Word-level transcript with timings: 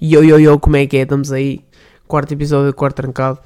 Yo, 0.00 0.22
yo, 0.22 0.38
yo, 0.38 0.58
como 0.58 0.76
é 0.76 0.86
que 0.86 0.98
é? 0.98 1.02
Estamos 1.02 1.32
aí. 1.32 1.64
Quarto 2.06 2.34
episódio, 2.34 2.74
quarto 2.74 2.96
trancado. 2.96 3.40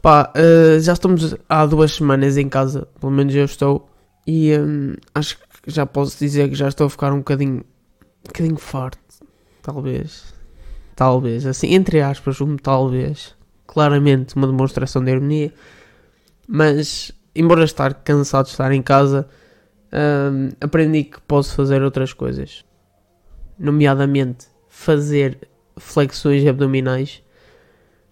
Pá, 0.00 0.32
uh, 0.36 0.78
já 0.78 0.92
estamos 0.92 1.34
há 1.48 1.66
duas 1.66 1.92
semanas 1.92 2.36
em 2.36 2.48
casa, 2.48 2.86
pelo 3.00 3.10
menos 3.10 3.34
eu 3.34 3.44
estou. 3.44 3.88
E 4.24 4.56
um, 4.56 4.94
acho 5.12 5.36
que 5.36 5.70
já 5.70 5.84
posso 5.84 6.16
dizer 6.18 6.48
que 6.48 6.54
já 6.54 6.68
estou 6.68 6.86
a 6.86 6.90
ficar 6.90 7.12
um 7.12 7.18
bocadinho, 7.18 7.56
um 7.56 8.26
bocadinho 8.26 8.56
farto. 8.56 8.98
Talvez. 9.62 10.32
Talvez. 10.94 11.44
Assim, 11.44 11.74
entre 11.74 12.00
aspas, 12.00 12.40
um 12.40 12.56
talvez. 12.56 13.34
Claramente 13.66 14.36
uma 14.36 14.46
demonstração 14.46 15.02
de 15.02 15.10
ironia. 15.10 15.52
Mas, 16.46 17.10
embora 17.34 17.64
estar 17.64 17.94
cansado 17.94 18.44
de 18.44 18.52
estar 18.52 18.70
em 18.70 18.82
casa, 18.82 19.26
um, 19.92 20.50
aprendi 20.60 21.02
que 21.02 21.20
posso 21.22 21.56
fazer 21.56 21.82
outras 21.82 22.12
coisas. 22.12 22.64
Nomeadamente, 23.58 24.46
fazer 24.68 25.48
flexões 25.76 26.46
abdominais, 26.46 27.22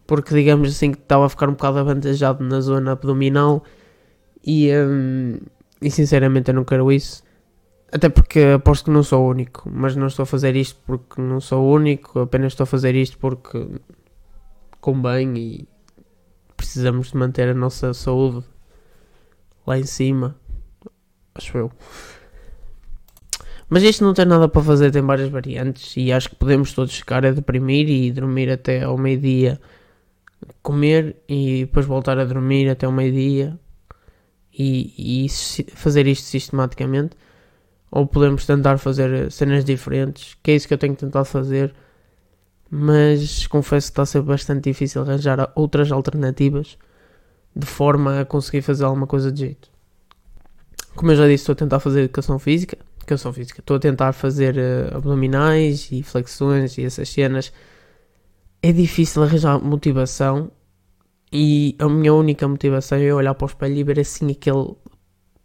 porque 0.07 0.35
digamos 0.35 0.71
assim 0.71 0.93
que 0.93 0.99
estava 0.99 1.27
a 1.27 1.29
ficar 1.29 1.49
um 1.49 1.53
bocado 1.53 1.79
avantajado 1.79 2.45
na 2.45 2.61
zona 2.61 2.93
abdominal 2.93 3.63
e, 4.45 4.71
um, 4.73 5.39
e 5.81 5.91
sinceramente 5.91 6.51
eu 6.51 6.55
não 6.55 6.65
quero 6.65 6.91
isso. 6.91 7.23
Até 7.91 8.09
porque 8.09 8.41
aposto 8.41 8.87
que 8.87 8.91
não 8.91 9.03
sou 9.03 9.25
o 9.25 9.29
único, 9.29 9.71
mas 9.71 9.95
não 9.95 10.07
estou 10.07 10.23
a 10.23 10.27
fazer 10.27 10.57
isto 10.57 10.81
porque 10.87 11.21
não 11.21 11.41
sou 11.41 11.63
o 11.63 11.73
único, 11.73 12.21
apenas 12.21 12.53
estou 12.53 12.65
a 12.65 12.67
fazer 12.67 12.95
isto 12.95 13.19
porque 13.19 13.69
convém 14.81 15.37
e 15.37 15.69
precisamos 16.57 17.11
de 17.11 17.17
manter 17.17 17.49
a 17.49 17.55
nossa 17.55 17.93
saúde 17.93 18.45
lá 19.67 19.79
em 19.79 19.85
cima. 19.85 20.37
Acho 21.35 21.59
eu. 21.59 21.73
Mas 23.73 23.85
isto 23.85 24.05
não 24.05 24.13
tem 24.13 24.27
nada 24.27 24.47
para 24.51 24.63
fazer, 24.63 24.91
tem 24.91 25.01
várias 25.01 25.31
variantes 25.31 25.97
e 25.97 26.13
acho 26.13 26.29
que 26.29 26.37
podemos 26.37 26.75
todos 26.75 26.95
ficar 26.95 27.25
a 27.25 27.31
deprimir 27.31 27.89
e 27.89 28.13
dormir 28.13 28.51
até 28.51 28.83
ao 28.83 28.99
meio-dia, 28.99 29.59
comer 30.63 31.17
e 31.27 31.61
depois 31.65 31.87
voltar 31.87 32.19
a 32.19 32.25
dormir 32.27 32.69
até 32.69 32.85
ao 32.85 32.93
meio-dia 32.93 33.59
e, 34.53 35.25
e, 35.25 35.27
fazer 35.75 36.07
isto 36.07 36.25
sistematicamente. 36.27 37.17
Ou 37.91 38.07
podemos 38.07 38.45
tentar 38.45 38.77
fazer 38.77 39.33
cenas 39.33 39.65
diferentes, 39.65 40.37
que 40.43 40.51
é 40.51 40.55
isso 40.55 40.69
que 40.69 40.75
eu 40.75 40.79
tenho 40.79 40.95
tentado 40.95 41.25
fazer, 41.25 41.75
mas 42.71 43.47
confesso 43.47 43.87
que 43.87 43.93
está 43.93 44.03
a 44.03 44.07
ser 44.07 44.21
bastante 44.21 44.65
difícil 44.65 45.01
arranjar 45.01 45.51
outras 45.55 45.91
alternativas 45.91 46.77
de 47.57 47.65
forma 47.67 48.21
a 48.21 48.25
conseguir 48.27 48.61
fazer 48.61 48.85
alguma 48.85 49.07
coisa 49.07 49.33
de 49.33 49.41
jeito. 49.41 49.71
Como 50.95 51.11
eu 51.11 51.17
já 51.17 51.25
disse, 51.27 51.37
estou 51.45 51.55
a 51.55 51.57
tentar 51.57 51.81
fazer 51.81 52.03
educação 52.03 52.39
física 52.39 52.77
educação 53.03 53.33
física. 53.33 53.61
Estou 53.61 53.77
a 53.77 53.81
tentar 53.81 54.13
fazer 54.13 54.57
uh, 54.57 54.97
abdominais 54.97 55.89
e 55.91 56.03
flexões 56.03 56.79
e 56.79 56.85
essas 56.85 57.09
cenas. 57.09 57.53
É 58.63 58.73
difícil 58.73 59.23
arranjar 59.23 59.59
motivação 59.59 60.51
e 61.33 61.77
a 61.79 61.89
minha 61.89 62.15
única 62.15 62.47
motivação 62.47 62.99
é 62.99 63.13
olhar 63.13 63.35
para 63.35 63.45
o 63.45 63.49
espelho 63.49 63.77
e 63.77 63.85
ver 63.85 64.01
assim 64.01 64.31
aquele 64.31 64.75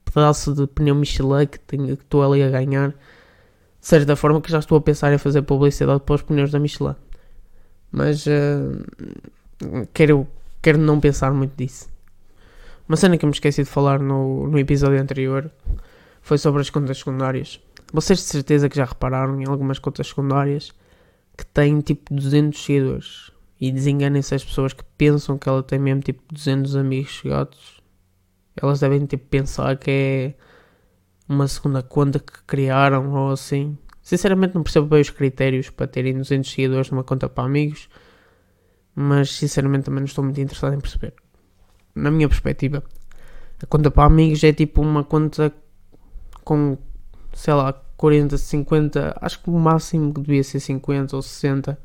pedaço 0.05 0.53
de 0.53 0.67
pneu 0.67 0.95
Michelin 0.95 1.47
que, 1.47 1.59
tenho, 1.59 1.97
que 1.97 2.03
estou 2.03 2.23
ali 2.23 2.44
a 2.44 2.50
ganhar. 2.50 2.89
De 2.89 3.88
certa 3.88 4.16
forma 4.16 4.41
que 4.41 4.52
já 4.52 4.59
estou 4.59 4.78
a 4.78 4.81
pensar 4.81 5.13
em 5.13 5.17
fazer 5.17 5.41
publicidade 5.44 6.02
para 6.02 6.16
os 6.16 6.22
pneus 6.22 6.52
da 6.52 6.59
Michelin. 6.59 6.95
Mas 7.91 8.25
uh, 8.25 9.88
quero, 9.94 10.28
quero 10.61 10.78
não 10.78 11.00
pensar 11.00 11.33
muito 11.33 11.55
disso. 11.55 11.89
Uma 12.88 12.97
cena 12.97 13.17
que 13.17 13.25
eu 13.25 13.28
me 13.28 13.33
esqueci 13.33 13.63
de 13.63 13.69
falar 13.69 14.00
no, 14.00 14.47
no 14.47 14.59
episódio 14.59 15.02
anterior 15.02 15.52
foi 16.28 16.38
sobre 16.38 16.59
as 16.59 16.70
contas 16.70 16.97
secundárias. 16.97 17.58
Vocês 17.94 18.20
de 18.20 18.25
certeza 18.25 18.67
que 18.67 18.75
já 18.75 18.83
repararam 18.83 19.39
em 19.39 19.47
algumas 19.47 19.80
contas 19.80 20.08
secundárias 20.08 20.73
que 21.38 21.45
têm 21.45 21.80
tipo 21.80 22.14
200 22.14 22.61
seguidores. 22.61 23.31
E 23.61 23.72
desenganem-se 23.72 24.36
as 24.36 24.44
pessoas 24.44 24.73
que 24.73 24.84
pensam 24.97 25.38
que 25.38 25.47
ela 25.47 25.64
tem 25.64 25.80
mesmo 25.80 26.02
tipo 26.02 26.22
200 26.34 26.75
amigos 26.75 27.11
chegados. 27.11 27.81
Elas 28.61 28.81
devem 28.81 29.06
tipo 29.06 29.25
pensar 29.30 29.78
que 29.78 29.90
é 29.90 30.34
uma 31.29 31.47
segunda 31.47 31.81
conta 31.81 32.19
que 32.19 32.34
criaram 32.46 33.13
ou 33.13 33.31
assim. 33.31 33.78
Sinceramente 34.02 34.53
não 34.53 34.63
percebo 34.63 34.88
bem 34.88 35.00
os 35.00 35.09
critérios 35.09 35.69
para 35.69 35.88
terem 35.88 36.18
200 36.18 36.52
seguidores 36.52 36.91
numa 36.91 37.06
conta 37.06 37.29
para 37.29 37.46
amigos. 37.46 37.88
Mas 38.94 39.31
sinceramente 39.31 39.85
também 39.85 40.02
não 40.02 40.07
estou 40.07 40.25
muito 40.25 40.41
interessado 40.41 40.73
em 40.73 40.81
perceber. 40.81 41.13
Na 41.96 42.12
minha 42.12 42.28
perspectiva, 42.28 42.84
a 43.63 43.66
conta 43.66 43.90
para 43.90 44.03
amigos 44.03 44.44
é 44.44 44.52
tipo 44.52 44.81
uma 44.81 45.06
conta 45.06 45.53
com, 46.47 46.78
sei 47.34 47.53
lá, 47.53 47.74
40, 47.97 48.38
50, 48.38 49.18
acho 49.19 49.44
que 49.44 49.50
o 49.50 49.59
máximo 49.59 50.13
que 50.13 50.22
devia 50.22 50.41
ser 50.46 50.62
50 50.62 51.13
ou 51.13 51.22
60. 51.22 51.78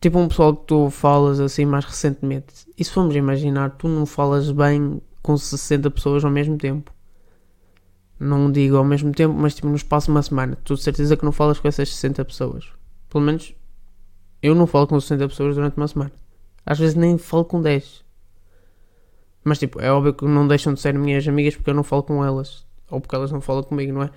Tipo 0.00 0.18
um 0.20 0.28
pessoal 0.28 0.54
que 0.54 0.64
tu 0.66 0.88
falas 0.90 1.40
assim 1.40 1.64
mais 1.64 1.84
recentemente. 1.84 2.68
E 2.78 2.84
se 2.84 2.92
formos 2.92 3.16
imaginar, 3.16 3.70
tu 3.70 3.88
não 3.88 4.06
falas 4.06 4.52
bem 4.52 5.02
com 5.20 5.36
60 5.36 5.90
pessoas 5.90 6.24
ao 6.24 6.30
mesmo 6.30 6.56
tempo. 6.56 6.92
Não 8.20 8.52
digo 8.52 8.76
ao 8.76 8.84
mesmo 8.84 9.10
tempo, 9.10 9.34
mas 9.34 9.56
tipo 9.56 9.66
no 9.66 9.74
espaço 9.74 10.06
de 10.06 10.12
uma 10.12 10.22
semana. 10.22 10.56
Tu 10.62 10.76
de 10.76 10.82
certeza 10.82 11.16
que 11.16 11.24
não 11.24 11.32
falas 11.32 11.58
com 11.58 11.66
essas 11.66 11.88
60 11.88 12.24
pessoas. 12.24 12.64
Pelo 13.08 13.24
menos 13.24 13.52
eu 14.40 14.54
não 14.54 14.68
falo 14.68 14.86
com 14.86 15.00
60 15.00 15.26
pessoas 15.28 15.56
durante 15.56 15.76
uma 15.76 15.88
semana. 15.88 16.12
Às 16.64 16.78
vezes 16.78 16.94
nem 16.94 17.18
falo 17.18 17.44
com 17.44 17.60
10. 17.60 18.04
Mas 19.42 19.58
tipo, 19.58 19.80
é 19.80 19.90
óbvio 19.90 20.14
que 20.14 20.24
não 20.24 20.46
deixam 20.46 20.72
de 20.74 20.80
ser 20.80 20.94
minhas 20.94 21.26
amigas 21.26 21.56
porque 21.56 21.70
eu 21.70 21.74
não 21.74 21.82
falo 21.82 22.04
com 22.04 22.24
elas 22.24 22.67
ou 22.90 23.00
porque 23.00 23.14
elas 23.14 23.30
não 23.30 23.40
falam 23.40 23.62
comigo, 23.62 23.92
não 23.92 24.02
é? 24.02 24.10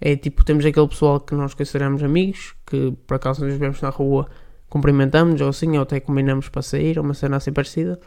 É 0.00 0.14
tipo, 0.14 0.44
temos 0.44 0.64
aquele 0.64 0.88
pessoal 0.88 1.20
que 1.20 1.34
nós 1.34 1.54
consideramos 1.54 2.02
amigos, 2.02 2.54
que 2.66 2.92
por 3.06 3.14
acaso 3.14 3.44
nos 3.44 3.54
vemos 3.54 3.80
na 3.80 3.88
rua, 3.88 4.28
cumprimentamos, 4.68 5.40
ou 5.40 5.48
assim, 5.48 5.76
ou 5.76 5.82
até 5.82 6.00
combinamos 6.00 6.48
para 6.48 6.62
sair, 6.62 6.98
ou 6.98 7.04
uma 7.04 7.14
cena 7.14 7.36
assim 7.36 7.52
parecida. 7.52 7.98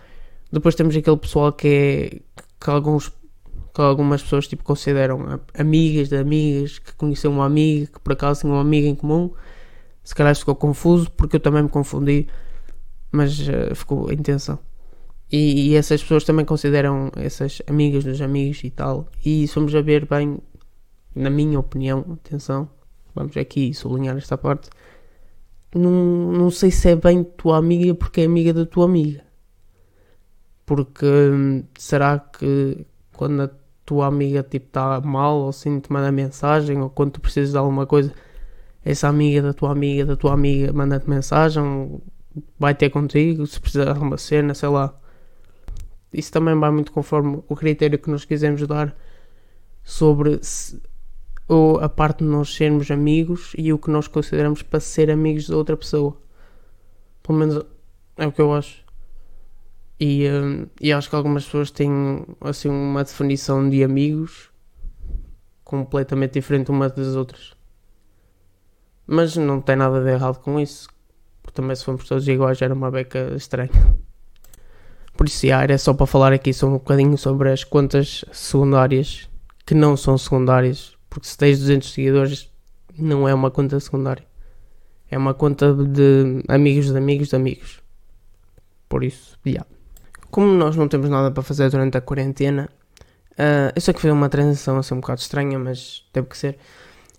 Depois 0.52 0.76
temos 0.76 0.96
aquele 0.96 1.18
pessoal 1.18 1.52
que 1.54 1.68
é. 1.68 2.44
que 2.60 2.70
alguns. 2.70 3.10
que 3.74 3.82
algumas 3.82 4.22
pessoas 4.22 4.48
tipo, 4.48 4.64
consideram 4.64 5.40
amigas 5.58 6.10
de 6.10 6.18
amigas, 6.18 6.80
que 6.80 6.94
conheceu 6.94 7.32
uma 7.32 7.46
amiga, 7.46 7.88
que 7.88 8.00
por 8.00 8.14
acaso 8.14 8.42
tinham 8.42 8.56
uma 8.56 8.62
amiga 8.62 8.88
em 8.88 8.96
comum. 8.96 9.32
Se 10.04 10.16
calhar 10.16 10.36
ficou 10.36 10.56
confuso, 10.56 11.12
porque 11.12 11.36
eu 11.36 11.40
também 11.40 11.64
me 11.64 11.70
confundi, 11.70 12.28
mas 13.12 13.40
uh, 13.48 13.76
ficou 13.76 14.10
a 14.10 14.14
intenção. 14.14 14.60
E, 15.32 15.72
e, 15.72 15.76
essas 15.76 16.02
pessoas 16.02 16.24
também 16.24 16.44
consideram 16.44 17.12
essas 17.16 17.62
amigas 17.68 18.04
dos 18.04 18.20
amigos 18.22 18.64
e 18.64 18.72
tal. 18.72 19.08
E 19.24 19.48
somos 19.48 19.76
a 19.76 19.82
ver 19.82 20.08
bem, 20.08 20.40
na 21.16 21.30
minha 21.30 21.60
opinião, 21.60 22.04
atenção, 22.26 22.68
vamos 23.14 23.38
aqui 23.38 23.74
sublinhar 23.74 24.18
esta 24.18 24.38
parte. 24.38 24.70
Não, 25.76 25.92
não 26.32 26.50
sei 26.50 26.72
se 26.72 26.90
é 26.90 26.96
bem 26.96 27.24
tua 27.24 27.58
amiga 27.58 27.94
porque 27.94 28.22
é 28.22 28.26
amiga 28.26 28.54
da 28.54 28.66
tua 28.66 28.86
amiga. 28.86 29.24
Porque 30.66 31.06
hum, 31.06 31.64
será 31.78 32.20
que 32.20 32.86
quando 33.14 33.44
a 33.44 33.50
tua 33.86 34.08
amiga 34.08 34.44
tipo 34.44 34.68
está 34.68 35.02
mal 35.02 35.38
ou 35.40 35.50
assim 35.50 35.80
te 35.80 35.92
manda 35.92 36.12
mensagem 36.12 36.82
ou 36.82 36.90
quando 36.90 37.14
tu 37.14 37.22
precisas 37.22 37.52
de 37.52 37.58
alguma 37.58 37.86
coisa, 37.86 38.14
essa 38.84 39.08
amiga 39.08 39.42
da 39.44 39.54
tua 39.54 39.72
amiga 39.72 40.06
da 40.06 40.16
tua 40.16 40.34
amiga 40.34 40.74
manda-te 40.74 41.10
mensagem, 41.10 42.02
vai 42.60 42.74
ter 42.76 42.90
contigo, 42.90 43.46
se 43.48 43.60
precisar 43.60 43.86
de 43.86 43.92
alguma 43.92 44.18
cena, 44.18 44.54
sei 44.54 44.70
lá 44.70 45.00
isso 46.12 46.32
também 46.32 46.58
vai 46.60 46.72
muito 46.72 46.92
conforme 46.92 47.44
o 47.48 47.56
critério 47.56 48.00
que 48.00 48.10
nós 48.10 48.26
quisermos 48.26 48.66
dar 48.68 48.96
sobre 49.84 50.40
se, 50.42 50.82
ou 51.48 51.80
a 51.80 51.90
parte 51.90 52.20
de 52.20 52.26
nós 52.26 52.54
sermos 52.54 52.92
amigos 52.92 53.54
e 53.58 53.74
o 53.74 53.78
que 53.78 53.90
nós 53.90 54.08
consideramos 54.08 54.62
para 54.62 54.80
ser 54.80 55.10
amigos 55.10 55.46
de 55.46 55.54
outra 55.54 55.76
pessoa. 55.76 56.16
Pelo 57.24 57.40
menos 57.40 57.66
é 58.18 58.28
o 58.28 58.32
que 58.32 58.42
eu 58.42 58.54
acho. 58.54 58.84
E, 60.00 60.28
uh, 60.28 60.70
e 60.80 60.94
acho 60.94 61.10
que 61.10 61.16
algumas 61.16 61.46
pessoas 61.46 61.72
têm 61.72 61.90
assim 62.42 62.70
uma 62.70 63.04
definição 63.04 63.70
de 63.70 63.84
amigos 63.84 64.50
completamente 65.64 66.34
diferente 66.34 66.72
uma 66.72 66.88
das 66.88 67.16
outras. 67.16 67.54
Mas 69.06 69.36
não 69.36 69.60
tem 69.60 69.76
nada 69.76 70.04
de 70.04 70.10
errado 70.10 70.40
com 70.40 70.60
isso. 70.60 70.88
Porque 71.42 71.56
também 71.56 71.76
se 71.76 71.84
formos 71.84 72.08
todos 72.08 72.28
iguais 72.28 72.62
era 72.62 72.74
uma 72.74 72.92
beca 72.92 73.34
estranha. 73.36 73.72
Por 75.20 75.28
isso, 75.28 75.48
era 75.48 75.78
só 75.78 75.94
para 75.94 76.06
falar 76.06 76.32
aqui 76.32 76.54
sobre 76.54 76.76
um 76.76 76.78
bocadinho 76.78 77.18
sobre 77.18 77.52
as 77.52 77.66
contas 77.66 78.24
secundárias 78.32 79.30
que 79.66 79.76
não 79.76 79.98
são 79.98 80.18
secundárias, 80.18 80.94
porque 81.10 81.28
se 81.28 81.38
tens 81.38 81.60
200 81.60 81.92
seguidores, 81.92 82.50
não 82.98 83.28
é 83.28 83.34
uma 83.34 83.52
conta 83.52 83.78
secundária. 83.82 84.24
É 85.12 85.18
uma 85.18 85.34
conta 85.34 85.74
de 85.74 86.42
amigos 86.48 86.90
de 86.90 86.98
amigos 86.98 87.28
de 87.28 87.36
amigos. 87.36 87.82
Por 88.88 89.04
isso, 89.04 89.38
yeah. 89.46 89.70
Como 90.32 90.54
nós 90.54 90.78
não 90.78 90.88
temos 90.88 91.10
nada 91.10 91.30
para 91.32 91.44
fazer 91.44 91.70
durante 91.70 91.98
a 91.98 92.02
quarentena, 92.02 92.70
uh, 93.32 93.74
eu 93.76 93.82
sei 93.82 93.94
que 93.94 94.00
foi 94.00 94.12
uma 94.12 94.30
transição 94.30 94.78
assim 94.78 94.94
um 94.94 95.02
bocado 95.02 95.20
estranha, 95.20 95.60
mas 95.60 96.08
teve 96.14 96.28
que 96.28 96.38
ser. 96.38 96.58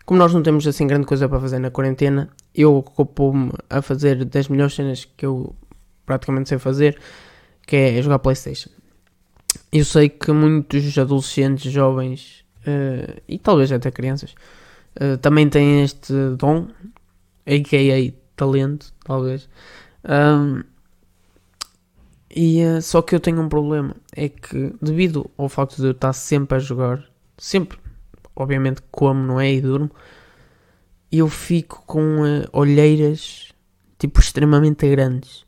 Como 0.06 0.18
nós 0.18 0.32
não 0.32 0.42
temos 0.42 0.66
assim 0.66 0.86
grande 0.86 1.04
coisa 1.04 1.28
para 1.28 1.38
fazer 1.38 1.58
na 1.58 1.70
quarentena, 1.70 2.30
eu 2.54 2.76
ocupo-me 2.76 3.52
a 3.68 3.82
fazer 3.82 4.24
das 4.24 4.48
melhores 4.48 4.74
cenas 4.74 5.04
que 5.04 5.26
eu 5.26 5.54
praticamente 6.06 6.48
sei 6.48 6.58
fazer, 6.58 6.98
que 7.66 7.76
é 7.76 8.02
jogar 8.02 8.18
Playstation. 8.18 8.70
Eu 9.72 9.84
sei 9.84 10.08
que 10.08 10.32
muitos 10.32 10.96
adolescentes, 10.98 11.72
jovens 11.72 12.44
e 13.26 13.38
talvez 13.38 13.72
até 13.72 13.90
crianças 13.90 14.34
também 15.22 15.48
têm 15.48 15.82
este 15.82 16.12
dom, 16.36 16.68
a.k.a. 17.46 18.12
talento, 18.36 18.92
talvez. 19.04 19.48
Um, 20.04 20.62
e 22.34 22.64
uh, 22.64 22.80
só 22.80 23.02
que 23.02 23.14
eu 23.14 23.20
tenho 23.20 23.40
um 23.40 23.48
problema, 23.48 23.96
é 24.14 24.28
que 24.28 24.72
devido 24.80 25.28
ao 25.36 25.48
facto 25.48 25.76
de 25.76 25.86
eu 25.86 25.90
estar 25.90 26.12
sempre 26.12 26.56
a 26.56 26.60
jogar, 26.60 27.04
sempre, 27.36 27.76
obviamente 28.36 28.82
como, 28.90 29.20
não 29.20 29.40
é, 29.40 29.52
e 29.52 29.60
durmo, 29.60 29.90
eu 31.10 31.28
fico 31.28 31.82
com 31.86 32.22
uh, 32.22 32.46
olheiras, 32.52 33.52
tipo, 33.98 34.20
extremamente 34.20 34.88
grandes. 34.88 35.44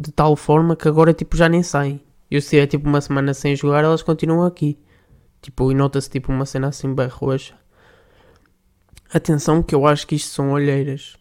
De 0.00 0.10
tal 0.10 0.34
forma 0.34 0.74
que 0.74 0.88
agora, 0.88 1.12
tipo, 1.12 1.36
já 1.36 1.46
nem 1.46 1.62
saem. 1.62 2.00
Eu 2.30 2.40
se 2.40 2.58
é, 2.58 2.66
tipo, 2.66 2.88
uma 2.88 3.02
semana 3.02 3.34
sem 3.34 3.54
jogar, 3.54 3.84
elas 3.84 4.02
continuam 4.02 4.46
aqui. 4.46 4.78
Tipo, 5.42 5.70
e 5.70 5.74
nota-se, 5.74 6.08
tipo, 6.08 6.32
uma 6.32 6.46
cena 6.46 6.68
assim 6.68 6.94
bem 6.94 7.06
roxa. 7.06 7.54
Atenção 9.12 9.62
que 9.62 9.74
eu 9.74 9.86
acho 9.86 10.06
que 10.06 10.14
isto 10.14 10.30
são 10.30 10.52
olheiras. 10.52 11.18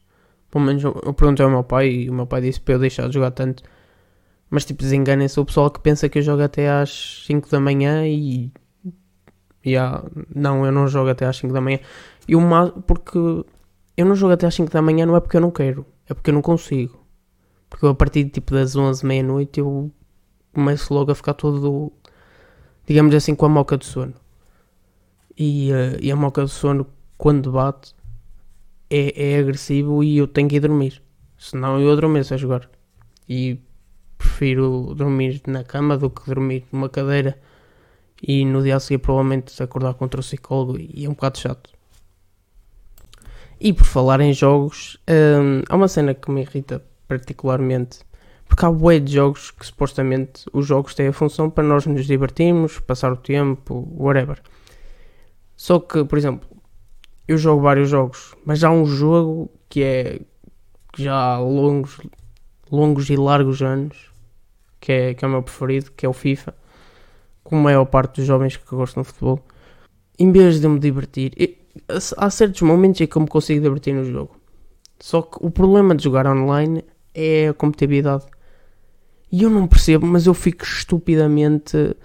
Pelo 0.50 0.64
menos 0.64 0.81
eu, 0.81 0.98
eu 1.06 1.14
perguntei 1.14 1.44
ao 1.44 1.52
meu 1.52 1.64
pai 1.64 1.90
e 1.90 2.10
o 2.10 2.14
meu 2.14 2.26
pai 2.26 2.40
disse 2.40 2.62
para 2.62 2.76
eu 2.76 2.80
deixar 2.80 3.10
de 3.10 3.16
jogar 3.16 3.31
tanto. 3.31 3.64
Mas 4.50 4.64
tipo, 4.64 4.81
desenganem-se 4.81 5.38
o 5.40 5.46
pessoal 5.46 5.70
que 5.70 5.81
pensa 5.81 6.08
que 6.08 6.20
eu 6.20 6.24
jogo 6.24 6.42
até 6.42 6.70
às 6.70 7.24
5 7.28 7.50
da 7.50 7.60
manhã 7.60 8.08
e. 8.08 8.50
Yeah, 9.66 10.04
não, 10.34 10.66
eu 10.66 10.72
não 10.72 10.88
jogo 10.88 11.10
até 11.10 11.26
às 11.26 11.36
5 11.36 11.54
da 11.54 11.60
manhã. 11.60 11.80
E 12.28 12.36
uma, 12.36 12.70
porque 12.72 13.18
eu 13.98 14.06
não 14.06 14.16
jogo 14.16 14.34
até 14.34 14.48
às 14.48 14.56
5 14.56 14.72
da 14.72 14.81
manhã 14.81 15.06
não 15.06 15.18
é 15.18 15.20
porque 15.20 15.36
eu 15.36 15.42
não 15.42 15.52
quero, 15.52 15.86
é 16.08 16.14
porque 16.14 16.30
eu 16.30 16.34
não 16.34 16.42
consigo. 16.42 16.99
Porque 17.69 17.86
eu, 17.86 17.89
a 17.89 17.95
partir 17.95 18.25
tipo 18.30 18.54
das 18.54 18.75
11, 18.75 19.06
meia-noite 19.06 19.60
eu 19.60 19.92
começo 20.54 20.94
logo 20.94 21.12
a 21.12 21.16
ficar 21.16 21.33
todo, 21.33 21.92
digamos 22.86 23.13
assim, 23.13 23.36
com 23.36 23.45
a 23.45 23.50
moca 23.50 23.77
de 23.77 23.86
sono. 23.86 24.13
E, 25.38 25.71
uh, 25.71 25.98
e 26.01 26.12
a 26.12 26.16
moca 26.16 26.44
de 26.44 26.51
sono, 26.51 26.88
quando 27.18 27.51
bate, 27.51 27.94
é, 28.89 29.33
é 29.33 29.39
agressivo 29.39 30.04
e 30.04 30.18
eu 30.18 30.27
tenho 30.27 30.50
que 30.50 30.56
ir 30.56 30.60
dormir. 30.60 31.01
Senão 31.38 31.80
eu 31.80 31.92
adormeço 31.92 32.33
a 32.33 32.38
jogar. 32.38 32.69
E 33.27 33.60
prefiro 34.18 34.94
dormir 34.95 35.42
na 35.48 35.63
cama 35.63 35.98
do 35.98 36.10
que 36.10 36.25
dormir 36.25 36.66
numa 36.71 36.89
cadeira 36.89 37.39
e 38.21 38.44
no 38.44 38.62
dia 38.62 38.75
a 38.75 38.80
seguir 38.80 38.98
provavelmente 38.98 39.62
acordar 39.62 39.94
contra 39.94 40.19
o 40.19 40.24
psicólogo 40.24 40.77
e 40.77 41.06
é 41.06 41.07
um 41.07 41.13
bocado 41.13 41.38
chato. 41.38 41.69
E 43.60 43.74
por 43.74 43.86
falar 43.86 44.21
em 44.21 44.33
jogos, 44.33 44.98
hum, 45.10 45.63
há 45.68 45.75
uma 45.75 45.88
cena 45.88 46.13
que 46.13 46.31
me 46.31 46.42
irrita 46.42 46.83
particularmente 47.09 48.00
porque 48.50 48.65
há 48.65 48.71
bué 48.71 49.00
de 49.00 49.13
jogos 49.13 49.51
que 49.51 49.65
supostamente 49.65 50.45
os 50.51 50.65
jogos 50.65 50.95
têm 50.95 51.07
a 51.07 51.13
função 51.13 51.50
para 51.50 51.63
nós 51.63 51.85
nos 51.85 52.07
divertirmos, 52.07 52.79
passar 52.79 53.13
o 53.13 53.15
tempo, 53.15 53.88
whatever. 53.95 54.41
Só 55.56 55.79
que, 55.79 56.03
por 56.03 56.17
exemplo, 56.17 56.50
eu 57.27 57.38
jogo 57.38 57.61
vários 57.61 57.89
jogos, 57.89 58.33
mas 58.44 58.63
há 58.63 58.71
um 58.71 58.85
jogo 58.85 59.51
que 59.69 59.83
é 59.83 60.21
já 60.97 61.13
há 61.13 61.39
longos, 61.39 62.00
longos 62.71 63.09
e 63.09 63.15
largos 63.15 63.61
anos, 63.61 64.09
que 64.81 64.91
é, 64.91 65.13
que 65.13 65.23
é 65.23 65.27
o 65.27 65.31
meu 65.31 65.44
preferido, 65.44 65.91
que 65.91 66.06
é 66.06 66.09
o 66.09 66.13
FIFA, 66.13 66.56
como 67.44 67.61
a 67.61 67.63
maior 67.65 67.85
parte 67.85 68.15
dos 68.15 68.25
jovens 68.25 68.57
que 68.57 68.75
gostam 68.75 69.03
de 69.03 69.09
futebol. 69.09 69.45
Em 70.17 70.31
vez 70.31 70.59
de 70.59 70.67
me 70.67 70.79
divertir, 70.79 71.33
há 72.17 72.29
certos 72.31 72.63
momentos 72.63 73.00
em 73.00 73.06
que 73.06 73.15
eu 73.15 73.21
me 73.21 73.27
consigo 73.27 73.61
divertir 73.61 73.94
no 73.94 74.03
jogo. 74.03 74.35
Só 75.00 75.21
que 75.21 75.38
o 75.39 75.51
problema 75.51 75.94
de 75.94 76.03
jogar 76.03 76.25
online 76.25 76.83
é 77.13 77.50
a 77.50 77.53
competitividade. 77.53 78.25
E 79.31 79.44
eu 79.44 79.50
não 79.50 79.67
percebo, 79.67 80.06
mas 80.06 80.25
eu 80.25 80.33
fico 80.33 80.63
estupidamente 80.63 81.95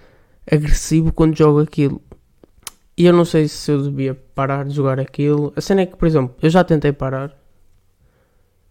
agressivo 0.50 1.12
quando 1.12 1.36
jogo 1.36 1.60
aquilo. 1.60 2.02
E 2.96 3.06
eu 3.06 3.12
não 3.12 3.24
sei 3.24 3.48
se 3.48 3.70
eu 3.70 3.82
devia 3.82 4.14
parar 4.34 4.64
de 4.64 4.74
jogar 4.74 5.00
aquilo. 5.00 5.52
A 5.56 5.60
cena 5.60 5.82
é 5.82 5.86
que, 5.86 5.96
por 5.96 6.06
exemplo, 6.06 6.34
eu 6.40 6.50
já 6.50 6.62
tentei 6.62 6.92
parar. 6.92 7.34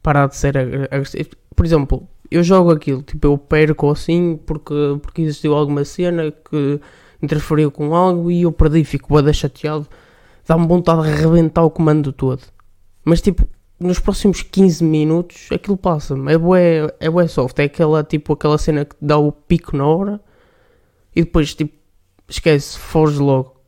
Parar 0.02 0.28
de 0.28 0.36
ser 0.36 0.58
agressivo. 0.92 1.30
Por 1.56 1.66
exemplo, 1.66 2.08
eu 2.30 2.44
jogo 2.44 2.72
aquilo, 2.72 3.02
tipo, 3.04 3.28
eu 3.28 3.38
perco 3.38 3.92
assim 3.92 4.40
porque, 4.46 4.74
porque 5.02 5.22
existiu 5.22 5.54
alguma 5.54 5.86
cena 5.86 6.32
que 6.32 6.80
interferiu 7.22 7.72
com 7.72 7.96
algo 7.96 8.32
e 8.32 8.42
eu 8.42 8.52
perdi, 8.52 8.84
fico 8.84 9.14
bada 9.14 9.32
chateado. 9.32 9.88
Dá-me 10.48 10.68
vontade 10.68 11.04
de 11.04 11.10
arrebentar 11.10 11.64
o 11.64 11.70
comando 11.70 12.12
todo. 12.12 12.42
Mas 13.06 13.22
tipo, 13.22 13.48
nos 13.84 14.00
próximos 14.00 14.42
15 14.42 14.84
minutos 14.84 15.48
aquilo 15.52 15.78
passa-me. 15.78 16.34
É 16.34 16.38
bué, 16.38 16.94
é 17.00 17.10
bué 17.10 17.28
soft. 17.28 17.60
É 17.60 17.64
aquela, 17.64 18.04
tipo, 18.04 18.34
aquela 18.34 18.58
cena 18.58 18.86
que 18.86 18.96
dá 19.02 19.18
o 19.18 19.32
pico 19.32 19.76
na 19.76 19.86
hora 19.86 20.22
e 21.16 21.24
depois, 21.24 21.54
tipo, 21.54 21.74
esquece, 22.28 22.78
foge 22.78 23.20
logo. 23.20 23.62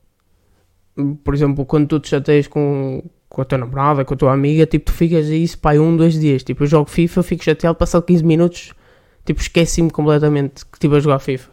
Por 1.24 1.34
exemplo, 1.34 1.66
quando 1.66 1.88
tu 1.88 2.00
te 2.00 2.10
chateias 2.10 2.48
com, 2.48 3.04
com 3.30 3.42
a 3.42 3.46
tua 3.46 3.58
namorada, 3.58 4.06
com 4.06 4.14
a 4.14 4.18
tua 4.18 4.34
amiga, 4.34 4.66
tipo, 4.66 4.86
tu 4.86 4.94
ficas 4.94 5.28
isso, 5.28 5.60
pai, 5.60 5.78
um, 5.78 5.96
dois 5.96 6.20
dias. 6.20 6.44
Tipo, 6.44 6.64
eu 6.64 6.68
jogo 6.68 6.90
FIFA, 6.90 7.22
fico 7.22 7.44
chateado, 7.44 7.78
passado 7.78 8.04
15 8.04 8.24
minutos, 8.24 8.74
tipo, 9.26 9.42
esqueci-me 9.42 9.92
completamente 9.92 10.66
que 10.66 10.78
estive 10.78 10.96
a 10.96 11.00
jogar 11.00 11.20
FIFA. 11.20 11.52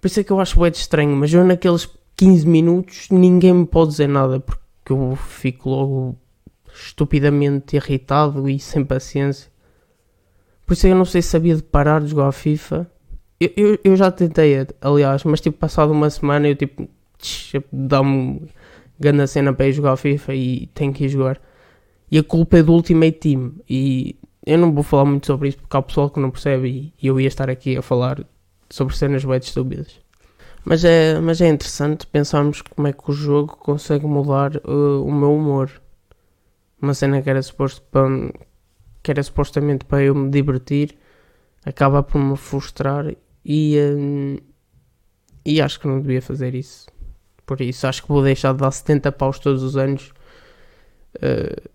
Por 0.00 0.06
isso 0.06 0.20
é 0.20 0.24
que 0.24 0.32
eu 0.32 0.40
acho 0.40 0.56
bué 0.58 0.70
de 0.70 0.76
estranho, 0.76 1.16
mas 1.16 1.32
eu 1.32 1.44
naqueles 1.44 1.88
15 2.16 2.46
minutos 2.46 3.08
ninguém 3.10 3.54
me 3.54 3.66
pode 3.66 3.92
dizer 3.92 4.08
nada, 4.08 4.40
porque 4.40 4.60
eu 4.92 5.16
fico 5.16 5.70
logo 5.70 6.18
estupidamente 6.74 7.76
irritado 7.76 8.48
e 8.48 8.58
sem 8.58 8.84
paciência. 8.84 9.50
Por 10.66 10.74
isso 10.74 10.86
é 10.86 10.90
eu 10.90 10.96
não 10.96 11.04
sei 11.04 11.22
se 11.22 11.28
sabia 11.28 11.56
de 11.56 11.62
parar 11.62 12.00
de 12.00 12.08
jogar 12.08 12.32
FIFA. 12.32 12.90
Eu, 13.40 13.50
eu, 13.56 13.78
eu 13.84 13.96
já 13.96 14.10
tentei, 14.10 14.66
aliás, 14.80 15.24
mas 15.24 15.40
tipo, 15.40 15.58
passado 15.58 15.92
uma 15.92 16.08
semana 16.08 16.48
eu 16.48 16.54
tipo, 16.54 16.88
dá-me 17.72 18.48
grande 18.98 19.26
cena 19.26 19.52
para 19.52 19.66
ir 19.66 19.72
jogar 19.72 19.96
FIFA 19.96 20.34
e 20.34 20.66
tenho 20.68 20.92
que 20.92 21.04
ir 21.04 21.08
jogar. 21.08 21.40
E 22.10 22.18
a 22.18 22.22
culpa 22.22 22.58
é 22.58 22.62
do 22.62 22.72
Ultimate 22.72 23.18
Team. 23.18 23.52
E 23.68 24.16
eu 24.46 24.58
não 24.58 24.72
vou 24.72 24.82
falar 24.82 25.04
muito 25.04 25.26
sobre 25.26 25.48
isso 25.48 25.58
porque 25.58 25.76
há 25.76 25.82
pessoal 25.82 26.10
que 26.10 26.20
não 26.20 26.30
percebe 26.30 26.92
e 27.00 27.06
eu 27.06 27.20
ia 27.20 27.28
estar 27.28 27.50
aqui 27.50 27.76
a 27.76 27.82
falar 27.82 28.24
sobre 28.70 28.96
cenas 28.96 29.24
bem 29.24 29.38
estúpidas. 29.38 30.00
Mas 30.64 30.84
é, 30.84 31.18
mas 31.20 31.40
é 31.40 31.48
interessante 31.48 32.06
pensarmos 32.06 32.62
como 32.62 32.86
é 32.86 32.92
que 32.92 33.10
o 33.10 33.12
jogo 33.12 33.56
consegue 33.56 34.06
mudar 34.06 34.56
uh, 34.58 35.04
o 35.04 35.12
meu 35.12 35.34
humor 35.34 35.70
uma 36.82 36.94
cena 36.94 37.22
que 37.22 37.30
era 37.30 37.40
suposto 37.42 37.82
para, 37.90 38.08
que 39.02 39.10
era 39.10 39.22
supostamente 39.22 39.84
para 39.84 40.02
eu 40.02 40.14
me 40.14 40.30
divertir 40.30 40.98
acaba 41.64 42.02
por 42.02 42.18
me 42.18 42.36
frustrar 42.36 43.14
e, 43.44 43.78
hum, 43.78 44.36
e 45.44 45.60
acho 45.60 45.80
que 45.80 45.86
não 45.86 46.00
devia 46.00 46.20
fazer 46.20 46.54
isso. 46.54 46.86
Por 47.46 47.60
isso 47.60 47.86
acho 47.86 48.02
que 48.02 48.08
vou 48.08 48.22
deixar 48.22 48.52
de 48.52 48.58
dar 48.58 48.70
70 48.70 49.12
paus 49.12 49.38
todos 49.38 49.62
os 49.62 49.76
anos 49.76 50.12
uh, 51.16 51.70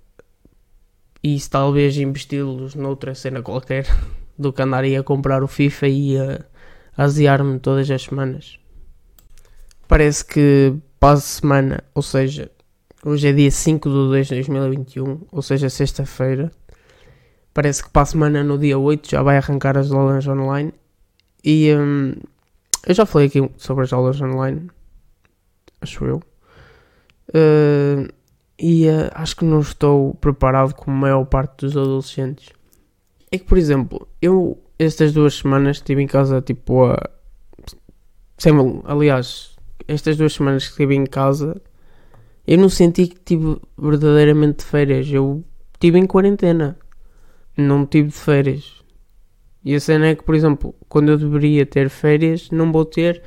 e 1.23 1.37
talvez 1.49 1.97
investi-los 1.97 2.75
noutra 2.75 3.13
cena 3.15 3.41
qualquer 3.41 3.85
do 4.37 4.53
que 4.53 4.61
andar 4.61 4.83
a 4.83 5.03
comprar 5.03 5.43
o 5.43 5.47
FIFA 5.47 5.87
e 5.87 6.17
a, 6.17 6.45
aziar-me 6.95 7.59
todas 7.59 7.89
as 7.91 8.03
semanas. 8.03 8.59
Parece 9.87 10.25
que 10.25 10.73
para 10.99 11.13
a 11.13 11.17
semana, 11.17 11.83
ou 11.93 12.01
seja, 12.01 12.51
Hoje 13.07 13.29
é 13.29 13.31
dia 13.31 13.49
5 13.49 13.87
de 13.87 13.95
2 13.95 14.27
de 14.27 14.35
2021, 14.35 15.21
ou 15.31 15.41
seja, 15.41 15.69
sexta-feira. 15.69 16.51
Parece 17.53 17.81
que 17.81 17.89
para 17.89 18.01
a 18.01 18.05
semana, 18.05 18.43
no 18.43 18.57
dia 18.57 18.77
8, 18.77 19.09
já 19.09 19.23
vai 19.23 19.37
arrancar 19.37 19.77
as 19.77 19.89
aulas 19.93 20.27
online. 20.27 20.73
E 21.41 21.73
hum, 21.73 22.15
eu 22.85 22.93
já 22.93 23.05
falei 23.05 23.29
aqui 23.29 23.49
sobre 23.55 23.85
as 23.85 23.93
aulas 23.93 24.19
online, 24.19 24.69
acho 25.79 26.03
eu. 26.03 26.17
Uh, 27.29 28.11
e 28.59 28.89
uh, 28.89 29.09
acho 29.13 29.37
que 29.37 29.45
não 29.45 29.61
estou 29.61 30.13
preparado 30.15 30.75
como 30.75 30.97
a 30.97 30.99
maior 30.99 31.23
parte 31.23 31.65
dos 31.65 31.77
adolescentes. 31.77 32.49
É 33.31 33.37
que, 33.37 33.45
por 33.45 33.57
exemplo, 33.57 34.05
eu 34.21 34.61
estas 34.77 35.13
duas 35.13 35.35
semanas 35.35 35.77
estive 35.77 36.03
em 36.03 36.07
casa 36.07 36.41
tipo 36.41 36.83
a. 36.83 37.09
Sem, 38.37 38.53
aliás, 38.83 39.55
estas 39.87 40.17
duas 40.17 40.33
semanas 40.33 40.65
que 40.65 40.71
estive 40.71 40.93
em 40.93 41.05
casa 41.05 41.55
eu 42.47 42.57
não 42.57 42.69
senti 42.69 43.07
que 43.07 43.19
tive 43.19 43.59
verdadeiramente 43.77 44.59
de 44.59 44.63
férias. 44.63 45.11
Eu 45.11 45.43
estive 45.73 45.99
em 45.99 46.07
quarentena. 46.07 46.77
Não 47.57 47.85
tive 47.85 48.07
de 48.07 48.15
férias. 48.15 48.81
E 49.65 49.75
a 49.75 49.79
cena 49.81 50.07
é 50.07 50.15
que, 50.15 50.23
por 50.23 50.33
exemplo, 50.33 50.73
quando 50.87 51.09
eu 51.09 51.17
deveria 51.17 51.65
ter 51.65 51.89
férias, 51.89 52.49
não 52.49 52.71
vou 52.71 52.85
ter 52.85 53.21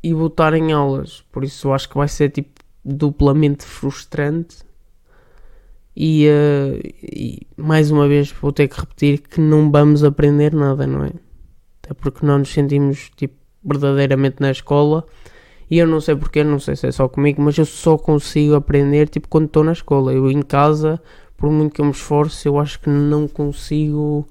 e 0.00 0.14
vou 0.14 0.28
estar 0.28 0.54
em 0.54 0.70
aulas. 0.72 1.24
Por 1.32 1.42
isso 1.42 1.72
acho 1.72 1.88
que 1.88 1.96
vai 1.96 2.06
ser 2.06 2.30
tipo 2.30 2.62
duplamente 2.84 3.64
frustrante. 3.64 4.58
E, 5.96 6.28
uh, 6.28 6.80
e 7.02 7.44
mais 7.56 7.90
uma 7.90 8.06
vez 8.06 8.30
vou 8.30 8.52
ter 8.52 8.68
que 8.68 8.78
repetir 8.78 9.20
que 9.20 9.40
não 9.40 9.68
vamos 9.68 10.04
aprender 10.04 10.54
nada, 10.54 10.86
não 10.86 11.04
é? 11.04 11.12
Até 11.82 11.92
porque 11.92 12.24
não 12.24 12.38
nos 12.38 12.50
sentimos 12.50 13.10
tipo 13.16 13.34
verdadeiramente 13.64 14.36
na 14.38 14.52
escola 14.52 15.04
e 15.72 15.78
eu 15.78 15.86
não 15.86 16.02
sei 16.02 16.14
porquê, 16.14 16.44
não 16.44 16.58
sei 16.58 16.76
se 16.76 16.86
é 16.86 16.92
só 16.92 17.08
comigo, 17.08 17.40
mas 17.40 17.56
eu 17.56 17.64
só 17.64 17.96
consigo 17.96 18.54
aprender 18.54 19.08
tipo 19.08 19.26
quando 19.26 19.46
estou 19.46 19.64
na 19.64 19.72
escola. 19.72 20.12
Eu 20.12 20.30
em 20.30 20.42
casa, 20.42 21.00
por 21.34 21.50
muito 21.50 21.72
que 21.72 21.80
eu 21.80 21.86
me 21.86 21.92
esforce, 21.92 22.46
eu 22.46 22.58
acho 22.58 22.78
que 22.78 22.90
não 22.90 23.26
consigo. 23.26 24.28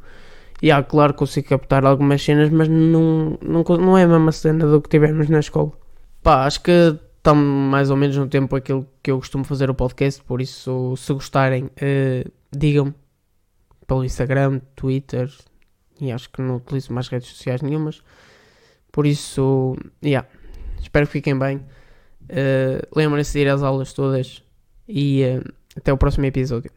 E 0.62 0.68
yeah, 0.68 0.86
claro, 0.88 1.16
consigo 1.16 1.50
captar 1.50 1.84
algumas 1.84 2.22
cenas, 2.22 2.52
mas 2.52 2.68
não, 2.68 3.40
não, 3.42 3.64
não 3.64 3.98
é 3.98 4.04
a 4.04 4.08
mesma 4.08 4.32
cena 4.32 4.68
do 4.68 4.80
que 4.80 4.88
tivemos 4.88 5.30
na 5.30 5.40
escola. 5.40 5.72
Pá, 6.22 6.46
acho 6.46 6.62
que 6.62 6.96
está 7.18 7.34
mais 7.34 7.90
ou 7.90 7.98
menos 7.98 8.16
no 8.18 8.28
tempo 8.28 8.56
aquilo 8.56 8.86
que 9.02 9.10
eu 9.10 9.18
costumo 9.18 9.44
fazer 9.44 9.68
o 9.68 9.74
podcast, 9.74 10.22
por 10.24 10.42
isso, 10.42 10.94
se 10.96 11.12
gostarem, 11.12 11.64
uh, 11.64 12.32
digam 12.56 12.94
pelo 13.88 14.06
Instagram, 14.06 14.62
Twitter 14.76 15.28
e 16.00 16.12
acho 16.12 16.30
que 16.30 16.40
não 16.40 16.58
utilizo 16.58 16.94
mais 16.94 17.08
redes 17.08 17.30
sociais 17.30 17.64
nenhumas. 17.64 18.04
Por 18.92 19.08
isso, 19.08 19.76
yeah, 20.04 20.28
espero 20.82 21.06
que 21.06 21.14
fiquem 21.14 21.38
bem. 21.38 21.58
Uh, 22.24 22.88
Lembrem-se 22.96 23.34
de 23.34 23.40
ir 23.40 23.50
às 23.50 23.62
aulas 23.62 23.94
todas 23.94 24.44
e 24.88 25.24
uh, 25.24 25.54
até 25.76 25.92
o 25.92 25.98
próximo 25.98 26.26
episódio. 26.26 26.72